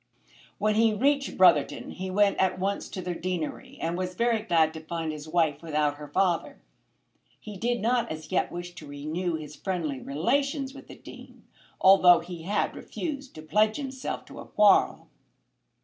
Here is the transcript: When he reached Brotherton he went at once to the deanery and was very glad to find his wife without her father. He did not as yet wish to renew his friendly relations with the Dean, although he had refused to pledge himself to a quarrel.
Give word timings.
When 0.57 0.73
he 0.73 0.95
reached 0.95 1.37
Brotherton 1.37 1.91
he 1.91 2.09
went 2.09 2.39
at 2.39 2.57
once 2.57 2.89
to 2.89 3.03
the 3.03 3.13
deanery 3.13 3.77
and 3.79 3.95
was 3.95 4.15
very 4.15 4.41
glad 4.41 4.73
to 4.73 4.79
find 4.83 5.11
his 5.11 5.29
wife 5.29 5.61
without 5.61 5.97
her 5.97 6.07
father. 6.07 6.59
He 7.39 7.55
did 7.55 7.81
not 7.81 8.11
as 8.11 8.31
yet 8.31 8.51
wish 8.51 8.73
to 8.73 8.87
renew 8.87 9.35
his 9.35 9.55
friendly 9.55 9.99
relations 9.99 10.73
with 10.73 10.87
the 10.87 10.95
Dean, 10.95 11.43
although 11.79 12.19
he 12.19 12.41
had 12.45 12.75
refused 12.75 13.35
to 13.35 13.43
pledge 13.43 13.77
himself 13.77 14.25
to 14.25 14.39
a 14.39 14.45
quarrel. 14.47 15.07